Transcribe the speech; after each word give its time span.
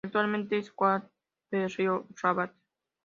Actualmente 0.03 0.57
es 0.57 0.71
"coach" 0.71 1.03
de 1.51 1.67
Tito 1.67 2.07
Rabat. 2.23 2.55